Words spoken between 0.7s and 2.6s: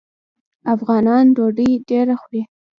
افغانان ډوډۍ ډیره خوري.